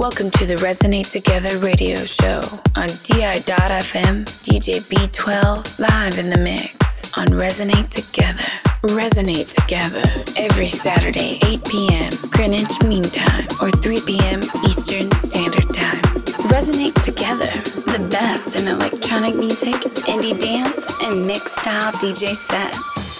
Welcome 0.00 0.30
to 0.30 0.46
the 0.46 0.54
Resonate 0.54 1.10
Together 1.10 1.58
radio 1.58 1.94
show 2.06 2.40
on 2.74 2.88
DI.FM, 3.04 4.24
DJ 4.40 4.80
B12, 4.88 5.78
live 5.78 6.18
in 6.18 6.30
the 6.30 6.38
mix 6.38 7.14
on 7.18 7.26
Resonate 7.26 7.90
Together. 7.90 8.48
Resonate 8.96 9.54
Together 9.54 10.00
every 10.38 10.68
Saturday, 10.68 11.38
8 11.44 11.64
p.m. 11.66 12.10
Greenwich 12.30 12.82
Mean 12.86 13.02
Time 13.02 13.46
or 13.60 13.70
3 13.70 14.00
p.m. 14.06 14.40
Eastern 14.64 15.12
Standard 15.12 15.68
Time. 15.74 16.00
Resonate 16.48 16.96
Together, 17.04 17.50
the 17.84 18.08
best 18.10 18.56
in 18.56 18.68
electronic 18.68 19.34
music, 19.34 19.74
indie 20.08 20.40
dance, 20.40 20.94
and 21.02 21.26
mixed 21.26 21.58
style 21.58 21.92
DJ 21.92 22.34
sets. 22.34 23.19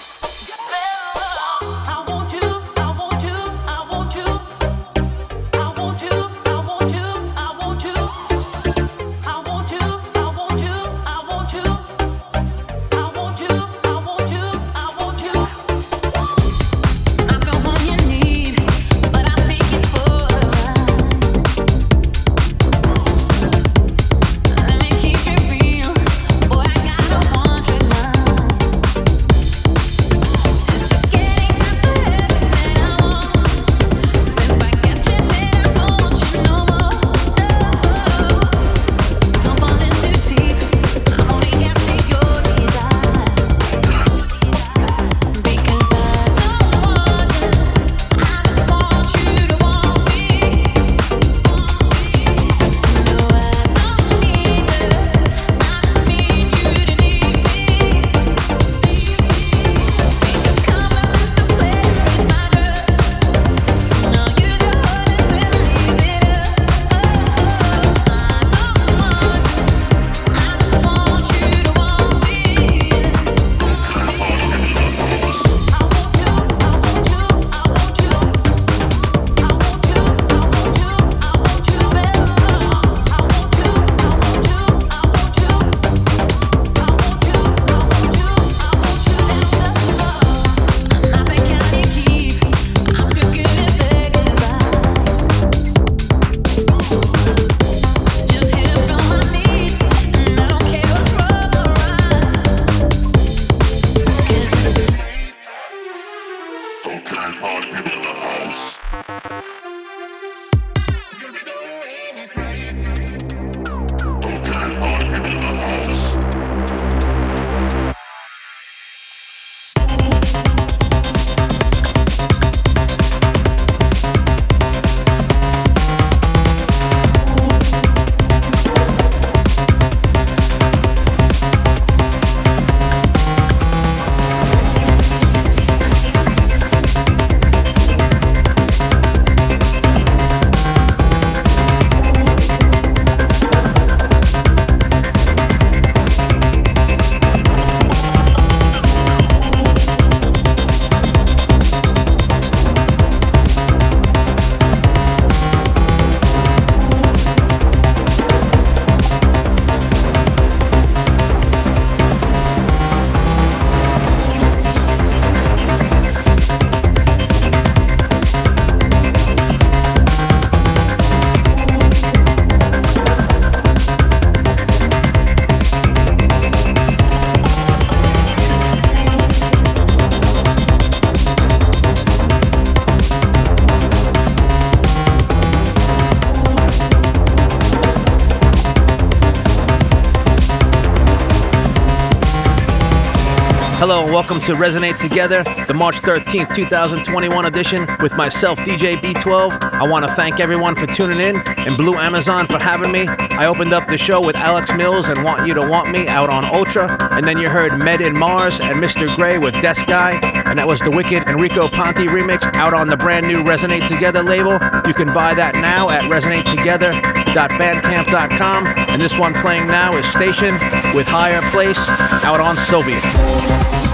Welcome 194.21 194.41
to 194.41 194.53
Resonate 194.53 194.99
Together, 194.99 195.43
the 195.67 195.73
March 195.73 196.03
13th, 196.03 196.55
2021 196.55 197.47
edition 197.47 197.87
with 198.03 198.15
myself, 198.19 198.59
DJ 198.59 199.01
B12. 199.01 199.73
I 199.73 199.89
want 199.89 200.05
to 200.05 200.13
thank 200.13 200.41
everyone 200.41 200.75
for 200.75 200.87
tuning 200.87 201.21
in 201.21 201.39
and 201.57 201.79
Blue 201.79 201.95
Amazon 201.95 202.47
for 202.47 202.59
having 202.59 202.93
me. 202.93 203.09
I 203.09 203.47
opened 203.47 203.73
up 203.73 203.89
the 203.89 203.97
show 203.97 204.21
with 204.21 204.37
Alex 204.37 204.75
Mills 204.75 205.09
and 205.09 205.25
Want 205.25 205.47
You 205.47 205.55
to 205.55 205.67
Want 205.67 205.91
Me 205.91 206.07
out 206.07 206.29
on 206.29 206.45
Ultra, 206.45 206.99
and 207.13 207.27
then 207.27 207.39
you 207.39 207.49
heard 207.49 207.83
Med 207.83 208.03
in 208.03 208.15
Mars 208.15 208.61
and 208.61 208.77
Mr. 208.77 209.17
Grey 209.17 209.39
with 209.39 209.55
Desguy, 209.55 210.23
and 210.23 210.59
that 210.59 210.69
was 210.69 210.81
the 210.81 210.91
Wicked 210.91 211.27
Enrico 211.27 211.71
Ponti 211.71 212.07
remix 212.07 212.55
out 212.57 212.75
on 212.75 212.89
the 212.89 212.99
brand 212.99 213.27
new 213.27 213.43
Resonate 213.43 213.89
Together 213.89 214.23
label. 214.23 214.59
You 214.87 214.93
can 214.93 215.15
buy 215.15 215.33
that 215.33 215.55
now 215.55 215.89
at 215.89 216.03
resonatetogether.bandcamp.com, 216.03 218.67
and 218.67 219.01
this 219.01 219.17
one 219.17 219.33
playing 219.33 219.69
now 219.69 219.97
is 219.97 220.05
Stashion 220.05 220.61
with 220.95 221.07
Higher 221.07 221.41
Place 221.51 221.89
out 222.23 222.41
on 222.41 222.57
Soviett. 222.57 223.89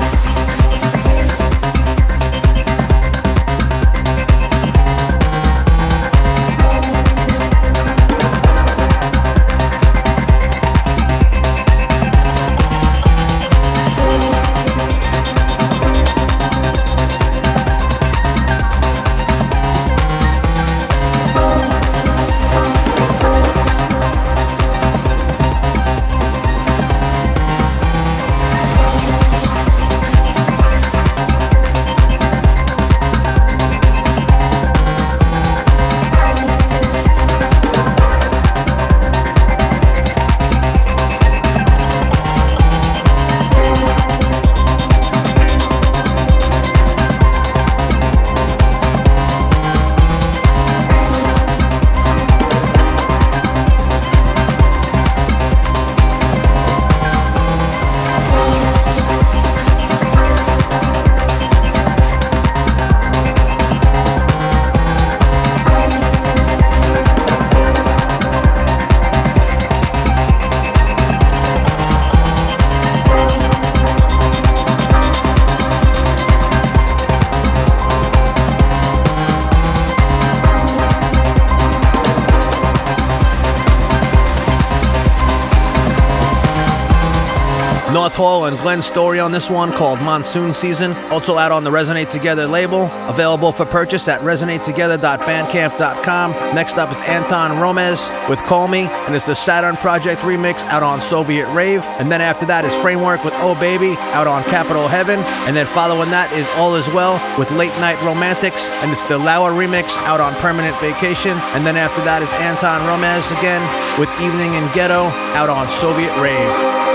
Paul 87.96 88.44
and 88.44 88.58
Glenn 88.58 88.82
Storey 88.82 89.20
on 89.20 89.32
this 89.32 89.48
one 89.48 89.72
called 89.72 90.02
Monsoon 90.02 90.52
Season. 90.52 90.92
Also 91.10 91.38
out 91.38 91.50
on 91.50 91.64
the 91.64 91.70
Resonate 91.70 92.10
Together 92.10 92.46
label. 92.46 92.90
Available 93.08 93.52
for 93.52 93.64
purchase 93.64 94.06
at 94.06 94.20
resonatetogether.bandcamp.com. 94.20 96.32
Next 96.54 96.76
up 96.76 96.90
is 96.90 97.00
Anton 97.02 97.52
Romezz 97.52 98.10
with 98.28 98.38
Call 98.40 98.68
Me, 98.68 98.80
and 98.80 99.14
it's 99.14 99.24
the 99.24 99.34
Saturn 99.34 99.76
Project 99.76 100.20
remix 100.20 100.62
out 100.64 100.82
on 100.82 101.00
Soviett 101.00 101.50
Rave. 101.54 101.82
And 101.98 102.12
then 102.12 102.20
after 102.20 102.44
that 102.46 102.66
is 102.66 102.74
Framewerk 102.74 103.24
with 103.24 103.32
Oh 103.36 103.58
Baby 103.58 103.96
out 104.12 104.26
on 104.26 104.42
Capital 104.44 104.88
Heaven. 104.88 105.20
And 105.48 105.56
then 105.56 105.64
following 105.66 106.10
that 106.10 106.30
is 106.32 106.46
All 106.56 106.74
Is 106.74 106.86
Well 106.88 107.18
with 107.38 107.50
Late 107.52 107.72
Night 107.80 107.98
Romantics, 108.02 108.68
and 108.82 108.92
it's 108.92 109.04
the 109.04 109.16
Lauer 109.16 109.52
remix 109.52 109.88
out 110.04 110.20
on 110.20 110.34
Permanent 110.34 110.78
Vacation. 110.80 111.38
And 111.56 111.64
then 111.64 111.78
after 111.78 112.04
that 112.04 112.20
is 112.20 112.28
Anton 112.44 112.82
Romezz 112.82 113.32
again 113.38 113.64
with 113.98 114.10
Evening 114.20 114.52
in 114.52 114.68
Ghetto 114.74 115.08
out 115.32 115.48
on 115.48 115.66
Soviett 115.68 116.12
Rave. 116.20 116.85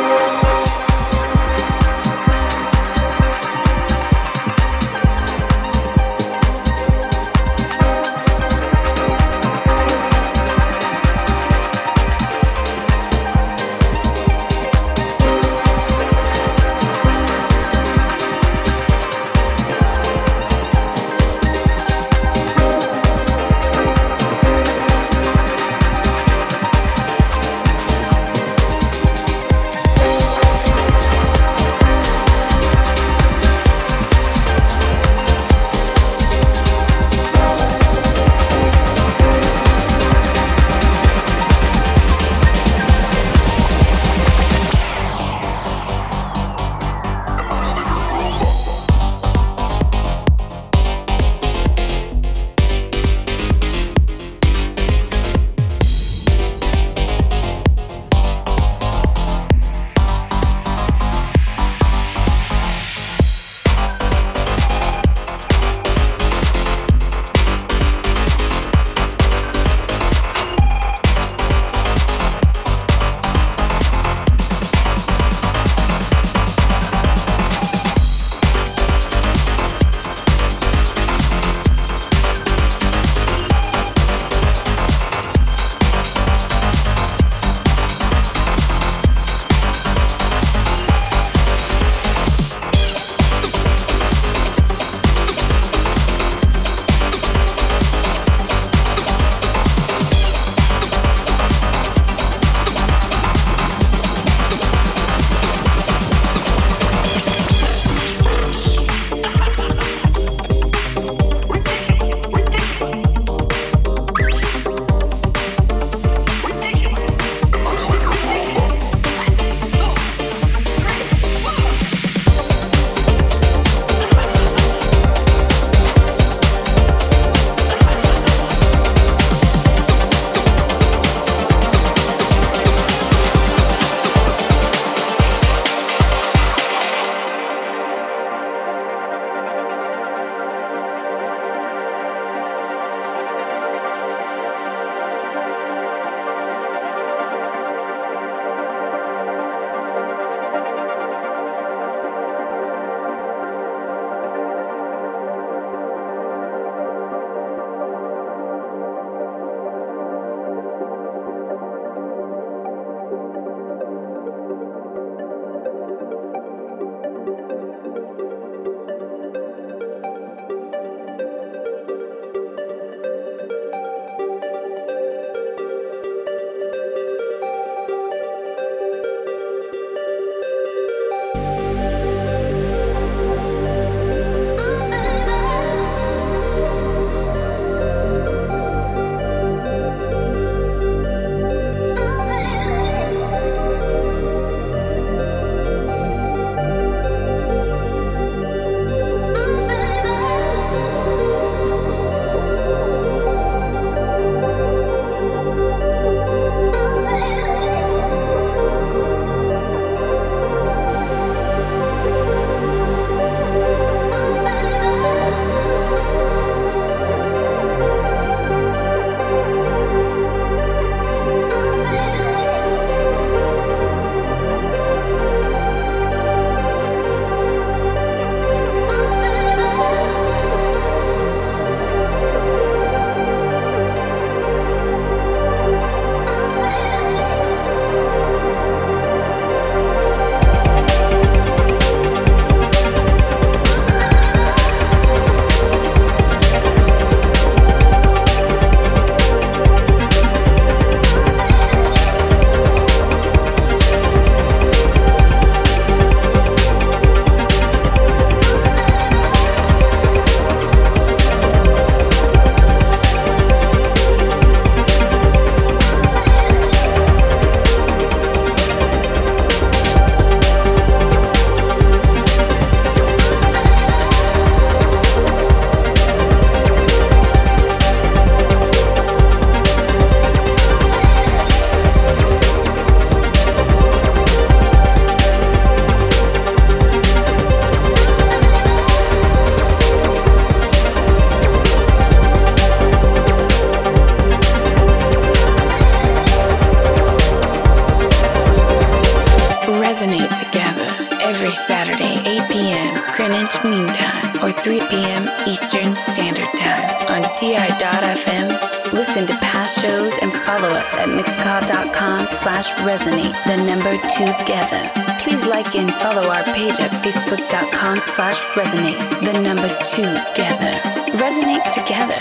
Saturday, 302.11 302.41
8 302.41 302.51
p.m. 302.51 302.93
Greenwich 303.15 303.63
Mean 303.63 303.87
Time, 303.93 304.43
or 304.43 304.51
3 304.51 304.79
p.m. 304.89 305.23
Eastern 305.47 305.95
Standard 305.95 306.47
Time 306.57 306.89
on 307.09 307.21
DI.FM. 307.39 308.93
Listen 308.93 309.25
to 309.27 309.33
past 309.37 309.79
shows 309.81 310.17
and 310.21 310.31
follow 310.43 310.67
us 310.69 310.93
at 310.95 311.07
mixcloud.com 311.07 312.27
slash 312.31 312.73
resonate, 312.83 313.35
the 313.45 313.63
number 313.63 313.95
together. 314.11 314.81
Please 315.19 315.47
like 315.47 315.75
and 315.75 315.91
follow 315.95 316.27
our 316.27 316.43
page 316.55 316.79
at 316.79 316.91
facebook.com 316.91 317.97
slash 318.07 318.41
resonate, 318.55 318.99
the 319.21 319.39
number 319.41 319.69
together. 319.95 320.73
Resonate 321.17 321.63
together. 321.73 322.19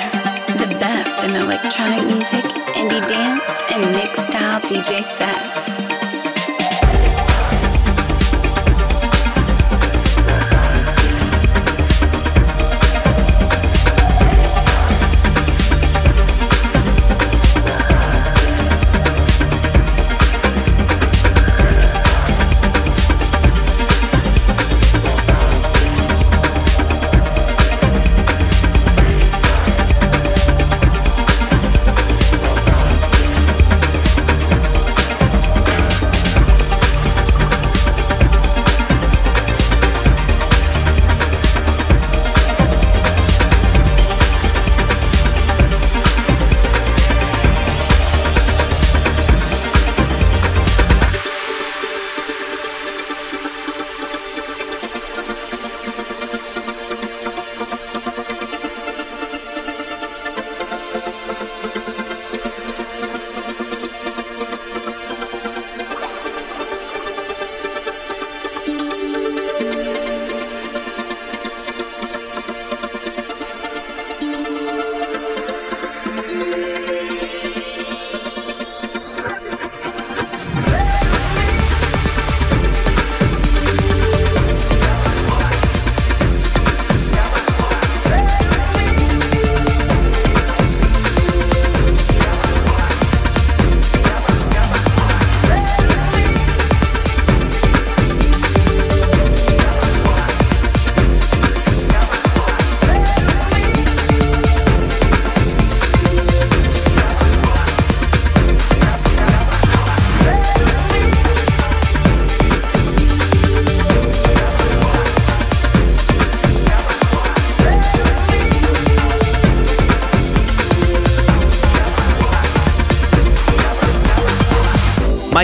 The 0.59 0.77
best 0.79 1.25
in 1.25 1.35
electronic 1.37 2.05
music, 2.07 2.45
indie 2.75 3.07
dance, 3.09 3.63
and 3.73 3.83
mixed 3.97 4.27
style 4.27 4.61
DJ 4.61 5.03
sets. 5.03 6.00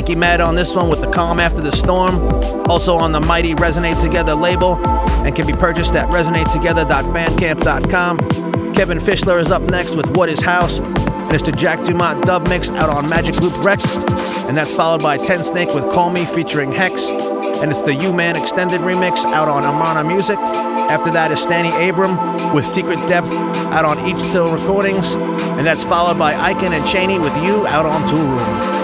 Miki 0.07 0.21
Mad 0.21 0.41
on 0.41 0.55
this 0.55 0.77
one 0.77 0.89
with 0.89 1.01
The 1.01 1.11
Calm 1.11 1.41
After 1.41 1.61
the 1.61 1.73
Storm, 1.73 2.15
also 2.71 2.97
on 2.97 3.11
the 3.11 3.19
Mighty 3.19 3.57
Resonate 3.57 4.01
Together 4.01 4.37
label, 4.37 4.79
and 4.87 5.35
can 5.35 5.49
be 5.49 5.53
purchased 5.53 5.97
at 5.97 6.09
resonatetogether.bandcamp.com. 6.11 8.19
Cevin 8.19 9.01
Fishler 9.01 9.41
is 9.41 9.51
up 9.51 9.63
next 9.63 9.97
with 9.97 10.17
What 10.17 10.29
is 10.29 10.41
House, 10.41 10.79
the 10.79 11.53
Jack 11.57 11.83
Dumont 11.83 12.25
dub 12.25 12.49
mix 12.49 12.71
out 12.71 12.89
on 12.89 13.11
Magic 13.11 13.41
Loop 13.41 13.53
Records, 13.65 13.97
and 14.47 14.57
that's 14.57 14.73
followed 14.73 15.03
by 15.03 15.19
Tensnake 15.19 15.75
with 15.75 15.93
Call 15.93 16.11
Me 16.11 16.25
featuring 16.25 16.71
Hex, 16.71 17.09
and 17.09 17.73
it's 17.73 17.83
the 17.83 17.93
You 17.93 18.13
Man 18.13 18.37
extended 18.37 18.83
remix 18.83 19.25
out 19.25 19.49
on 19.49 19.65
Armada 19.65 20.05
Music. 20.07 20.39
After 20.39 21.11
that 21.11 21.33
is 21.33 21.41
Stanny 21.41 21.89
Abram 21.89 22.55
with 22.55 22.65
Secret 22.65 22.99
Depth 23.09 23.33
out 23.73 23.85
on 23.85 23.97
Eichtal 23.97 24.53
Recordings, 24.53 25.15
and 25.59 25.67
that's 25.67 25.83
followed 25.83 26.17
by 26.17 26.33
Ikin 26.33 26.71
and 26.71 26.85
Chenai 26.85 27.21
with 27.21 27.35
You 27.45 27.67
out 27.67 27.87
on 27.87 28.07
Toolroom. 28.07 28.76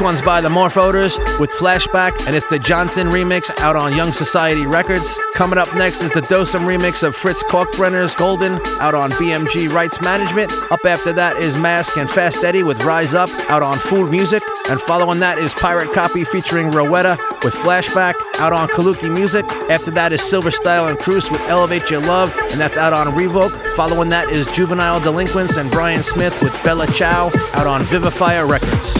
One's 0.00 0.22
by 0.22 0.40
the 0.40 0.48
Morphoters 0.48 1.18
with 1.38 1.50
Flashback, 1.50 2.26
and 2.26 2.34
it's 2.34 2.46
the 2.46 2.58
Johnson 2.58 3.10
remix 3.10 3.50
out 3.60 3.76
on 3.76 3.94
Young 3.94 4.12
Society 4.12 4.66
Records. 4.66 5.18
Coming 5.34 5.58
up 5.58 5.74
next 5.74 6.02
is 6.02 6.10
the 6.10 6.20
Dosem 6.22 6.60
remix 6.60 7.02
of 7.02 7.14
Fritz 7.14 7.42
Kalkbrenner's 7.44 8.14
Golden 8.14 8.54
out 8.80 8.94
on 8.94 9.10
BMG 9.12 9.72
Rights 9.72 10.00
Management. 10.00 10.52
Up 10.70 10.84
after 10.84 11.12
that 11.12 11.38
is 11.38 11.56
Mask 11.56 11.96
and 11.96 12.10
Fast 12.10 12.44
Eddie 12.44 12.62
with 12.62 12.82
Rise 12.84 13.14
Up 13.14 13.28
out 13.50 13.62
on 13.62 13.78
Food 13.78 14.10
Music. 14.10 14.42
And 14.68 14.80
following 14.80 15.18
that 15.20 15.38
is 15.38 15.54
Pirate 15.54 15.92
Copy 15.92 16.24
featuring 16.24 16.70
Rowetta 16.70 17.16
with 17.42 17.54
Flashback 17.54 18.14
out 18.38 18.52
on 18.52 18.68
Kaluki 18.68 19.12
Music. 19.12 19.44
After 19.70 19.90
that 19.92 20.12
is 20.12 20.22
Silver 20.22 20.50
Style 20.50 20.88
and 20.88 20.98
Cruz 20.98 21.30
with 21.30 21.40
Elevate 21.48 21.90
Your 21.90 22.02
Love, 22.02 22.34
and 22.50 22.60
that's 22.60 22.76
out 22.76 22.92
on 22.92 23.14
Revoke. 23.14 23.52
Following 23.76 24.08
that 24.10 24.28
is 24.30 24.46
Juvenile 24.48 25.00
Delinquents 25.00 25.56
and 25.56 25.70
Brian 25.70 26.02
Smith 26.02 26.38
with 26.42 26.52
Bella 26.62 26.86
Ciao 26.92 27.30
out 27.54 27.66
on 27.66 27.80
Vivifier 27.82 28.48
Records. 28.48 28.99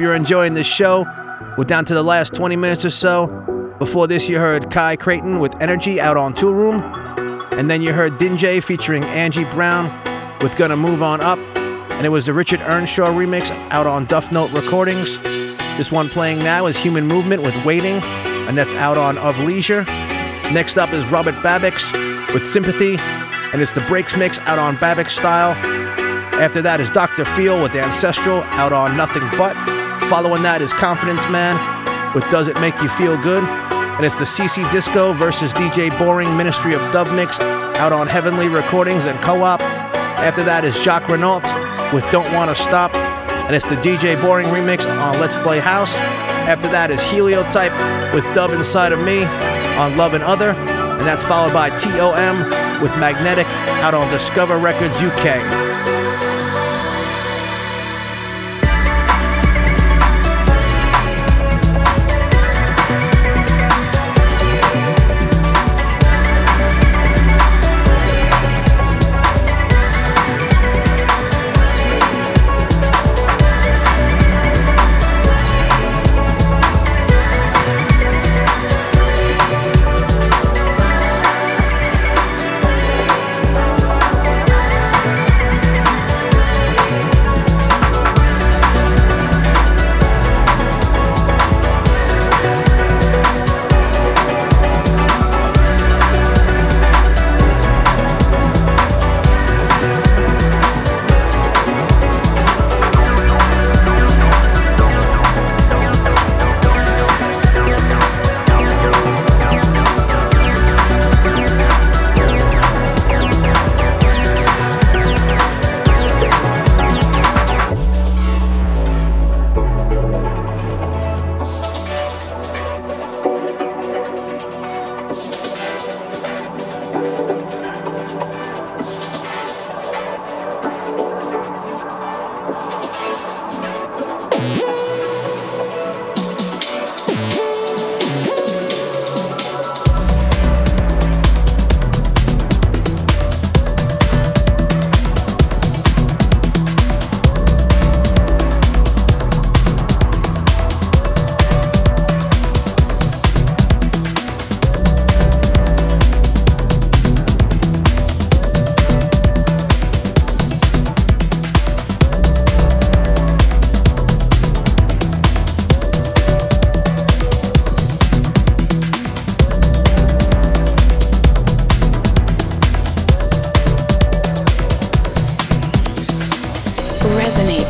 Hope 0.00 0.04
you're 0.06 0.16
enjoying 0.16 0.54
this 0.54 0.66
show. 0.66 1.04
We're 1.58 1.64
down 1.64 1.84
to 1.84 1.92
the 1.92 2.02
last 2.02 2.32
20 2.32 2.56
minutes 2.56 2.86
or 2.86 2.90
so. 2.90 3.26
Before 3.78 4.06
this, 4.06 4.30
you 4.30 4.38
heard 4.38 4.70
Kai 4.70 4.96
Creighton 4.96 5.40
with 5.40 5.54
Energy 5.60 6.00
out 6.00 6.16
on 6.16 6.32
Toolroom. 6.32 6.80
And 7.52 7.70
then 7.70 7.82
you 7.82 7.92
heard 7.92 8.14
Dinjay 8.14 8.64
featuring 8.64 9.04
Angie 9.04 9.44
Brown 9.44 9.90
with 10.40 10.56
Gonna 10.56 10.78
Move 10.78 11.02
On 11.02 11.20
Up. 11.20 11.38
And 11.58 12.06
it 12.06 12.08
was 12.08 12.24
the 12.24 12.32
Richard 12.32 12.62
Earnshaw 12.62 13.08
remix 13.08 13.50
out 13.68 13.86
on 13.86 14.06
Duff 14.06 14.32
Note 14.32 14.50
Recordings. 14.52 15.18
This 15.76 15.92
one 15.92 16.08
playing 16.08 16.38
now 16.38 16.64
is 16.64 16.78
Human 16.78 17.06
Movement 17.06 17.42
with 17.42 17.62
Waiting, 17.66 17.96
and 18.48 18.56
that's 18.56 18.72
out 18.72 18.96
on 18.96 19.18
Of 19.18 19.38
Leisure. 19.40 19.84
Next 20.50 20.78
up 20.78 20.94
is 20.94 21.04
Robert 21.08 21.34
Babicz 21.44 22.32
with 22.32 22.46
Sympathy, 22.46 22.96
and 23.52 23.60
it's 23.60 23.72
the 23.72 23.82
Breaks 23.82 24.16
mix 24.16 24.38
out 24.38 24.58
on 24.58 24.78
Babicz 24.78 25.10
Style. 25.10 25.52
After 26.40 26.62
that 26.62 26.80
is 26.80 26.88
Dr. 26.88 27.26
Feel 27.26 27.62
with 27.62 27.74
Ancestral 27.74 28.40
out 28.44 28.72
on 28.72 28.96
Nothing 28.96 29.28
But. 29.36 29.69
Following 30.10 30.42
that 30.42 30.60
is 30.60 30.72
Confidence 30.72 31.22
Man 31.28 31.54
with 32.16 32.28
Does 32.32 32.48
It 32.48 32.60
Make 32.60 32.74
You 32.82 32.88
Feel 32.88 33.16
Good? 33.22 33.44
And 33.44 34.04
it's 34.04 34.16
the 34.16 34.24
CC 34.24 34.68
Disco 34.72 35.12
versus 35.12 35.52
DJ 35.52 35.96
Boring 36.00 36.36
Ministry 36.36 36.74
of 36.74 36.80
Dub 36.90 37.06
Mix 37.12 37.38
out 37.38 37.92
on 37.92 38.08
Heavenly 38.08 38.48
Recordings 38.48 39.04
and 39.04 39.16
Co 39.20 39.44
op. 39.44 39.60
After 39.62 40.42
that 40.42 40.64
is 40.64 40.74
Jacques 40.82 41.08
Renault 41.08 41.44
with 41.94 42.02
Don't 42.10 42.26
Wanna 42.34 42.56
Stop. 42.56 42.92
And 42.96 43.54
it's 43.54 43.66
the 43.66 43.76
DJ 43.76 44.20
Boring 44.20 44.48
remix 44.48 44.84
on 44.84 45.20
Let's 45.20 45.36
Play 45.44 45.60
House. 45.60 45.94
After 45.94 46.68
that 46.70 46.90
is 46.90 47.00
Heliotype 47.02 47.70
with 48.12 48.24
Dub 48.34 48.50
Inside 48.50 48.90
of 48.90 48.98
Me 48.98 49.22
on 49.78 49.96
Love 49.96 50.14
and 50.14 50.24
Other. 50.24 50.50
And 50.50 51.06
that's 51.06 51.22
followed 51.22 51.52
by 51.52 51.70
TOM 51.78 52.82
with 52.82 52.90
Magnetic 52.98 53.46
out 53.78 53.94
on 53.94 54.10
Discover 54.10 54.58
Records 54.58 55.00
UK. 55.00 55.99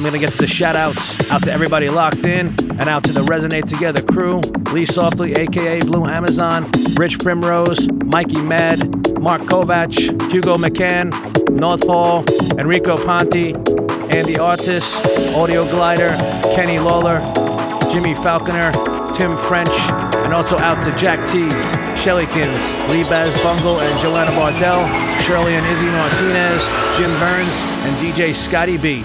I'm 0.00 0.04
going 0.04 0.14
to 0.14 0.18
get 0.18 0.32
to 0.32 0.38
the 0.38 0.46
shout 0.46 0.76
outs. 0.76 1.30
Out 1.30 1.42
to 1.44 1.52
everybody 1.52 1.90
locked 1.90 2.24
in, 2.24 2.56
and 2.80 2.88
out 2.88 3.04
to 3.04 3.12
the 3.12 3.20
Resonate 3.20 3.66
Together 3.66 4.00
crew 4.00 4.40
Lee 4.72 4.86
Softly, 4.86 5.34
aka 5.34 5.78
Blue 5.80 6.06
Amazon, 6.06 6.70
Rich 6.96 7.18
Primrose, 7.18 7.86
Miki 8.06 8.40
Mad, 8.40 8.78
Mark 9.20 9.42
Kovach, 9.42 9.92
Hugo 10.32 10.56
McCann, 10.56 11.12
North 11.50 11.86
Hall, 11.86 12.24
Enrico 12.58 12.96
Ponti, 12.96 13.52
Andy 14.08 14.38
Artis, 14.38 14.96
Audio 15.34 15.66
Glider, 15.66 16.16
Kenny 16.54 16.78
Lawler, 16.78 17.20
Jimmy 17.92 18.14
Falconer, 18.14 18.72
Tim 19.12 19.36
French, 19.36 19.68
and 20.24 20.32
also 20.32 20.56
out 20.60 20.82
to 20.82 20.96
Jack 20.96 21.18
T, 21.30 21.40
Shellykins, 22.00 22.88
Lee 22.88 23.02
Baz 23.02 23.34
Bungle, 23.42 23.78
and 23.78 24.00
Joanna 24.00 24.30
Bardell, 24.30 24.80
Shirley 25.20 25.56
and 25.56 25.66
Izzy 25.66 25.90
Martinez, 25.90 26.66
Jim 26.96 27.10
Burns, 27.20 27.54
and 27.84 27.94
DJ 27.96 28.32
Scotty 28.32 28.78
B. 28.78 29.04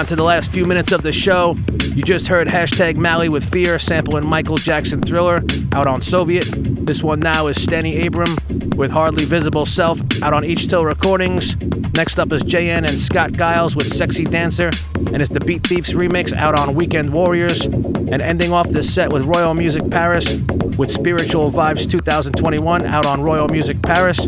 down 0.00 0.06
to 0.06 0.16
the 0.16 0.24
last 0.24 0.50
few 0.50 0.64
minutes 0.64 0.92
of 0.92 1.02
the 1.02 1.12
show. 1.12 1.54
You 1.94 2.02
just 2.02 2.26
heard 2.26 2.48
hashtag 2.48 2.96
Mally 2.96 3.28
with 3.28 3.44
Fear, 3.44 3.78
sampling 3.78 4.26
Michael 4.26 4.56
Jackson 4.56 5.02
Thriller 5.02 5.42
out 5.74 5.86
on 5.86 6.00
Soviett. 6.00 6.86
This 6.86 7.02
one 7.02 7.20
now 7.20 7.48
is 7.48 7.62
Stanny 7.62 8.06
Abram 8.06 8.34
with 8.76 8.90
Hardly 8.90 9.26
Visible 9.26 9.66
Self 9.66 10.00
out 10.22 10.32
on 10.32 10.42
Eichtal 10.42 10.86
Recordings. 10.86 11.54
Next 11.92 12.18
up 12.18 12.32
is 12.32 12.42
JN 12.42 12.88
and 12.88 12.98
Scott 12.98 13.32
Giles 13.32 13.76
with 13.76 13.92
Sexy 13.92 14.24
Dancer, 14.24 14.70
and 15.12 15.20
it's 15.20 15.30
the 15.30 15.40
Beat 15.40 15.66
Thieves 15.66 15.92
remix 15.92 16.32
out 16.32 16.58
on 16.58 16.74
Weekend 16.74 17.12
Warriors. 17.12 17.66
And 17.66 18.22
ending 18.22 18.54
off 18.54 18.70
this 18.70 18.90
set 18.90 19.12
with 19.12 19.26
Royal 19.26 19.52
Music 19.52 19.90
Paris 19.90 20.24
with 20.78 20.90
Spiritual 20.90 21.50
Vibes 21.50 21.90
2021 21.90 22.86
out 22.86 23.04
on 23.04 23.20
Royal 23.20 23.48
Music 23.48 23.82
Paris. 23.82 24.26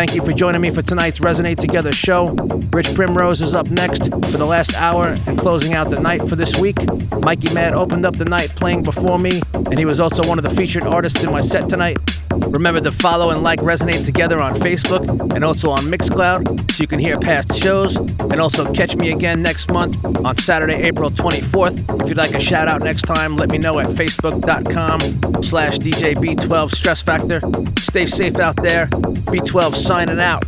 Thank 0.00 0.14
you 0.14 0.22
for 0.22 0.32
joining 0.32 0.62
me 0.62 0.70
for 0.70 0.80
tonight's 0.80 1.18
Resonate 1.18 1.58
Together 1.58 1.92
show. 1.92 2.28
Rich 2.72 2.94
Primrose 2.94 3.42
is 3.42 3.52
up 3.52 3.70
next 3.70 4.04
for 4.04 4.38
the 4.38 4.46
last 4.46 4.74
hour 4.76 5.14
and 5.26 5.38
closing 5.38 5.74
out 5.74 5.90
the 5.90 6.00
night 6.00 6.22
for 6.22 6.36
this 6.36 6.56
week. 6.56 6.78
Miki 7.22 7.52
Mad 7.52 7.74
opened 7.74 8.06
up 8.06 8.16
the 8.16 8.24
night 8.24 8.48
playing 8.48 8.82
before 8.82 9.18
me, 9.18 9.42
and 9.52 9.78
he 9.78 9.84
was 9.84 10.00
also 10.00 10.26
one 10.26 10.38
of 10.38 10.42
the 10.42 10.48
featured 10.56 10.84
artists 10.84 11.22
in 11.22 11.30
my 11.30 11.42
set 11.42 11.68
tonight. 11.68 11.98
Remember 12.30 12.80
to 12.80 12.90
follow 12.90 13.28
and 13.28 13.42
like 13.42 13.58
Resonate 13.58 14.02
Together 14.02 14.40
on 14.40 14.54
Facebook 14.54 15.34
and 15.34 15.44
also 15.44 15.68
on 15.68 15.80
Mixcloud 15.80 16.70
so 16.70 16.82
you 16.82 16.86
can 16.86 16.98
hear 16.98 17.18
past 17.20 17.54
shows 17.60 17.94
and 17.96 18.40
also 18.40 18.72
catch 18.72 18.96
me 18.96 19.12
again 19.12 19.42
next 19.42 19.68
month 19.68 20.02
on 20.24 20.38
Saturday, 20.38 20.76
April 20.76 21.10
24th. 21.10 22.02
If 22.02 22.08
you'd 22.08 22.16
like 22.16 22.32
a 22.32 22.40
shout 22.40 22.68
out 22.68 22.82
next 22.82 23.02
time, 23.02 23.36
let 23.36 23.50
me 23.50 23.58
know 23.58 23.78
at 23.80 23.88
facebook.com 23.88 25.42
slash 25.42 25.76
DJB12 25.76 26.70
Stress 26.70 27.02
Factor. 27.02 27.42
Stay 27.80 28.06
safe 28.06 28.38
out 28.38 28.56
there. 28.56 28.88
B12 29.30 29.76
signing 29.76 30.18
out. 30.18 30.44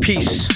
Peace. 0.00 0.48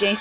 The 0.00 0.14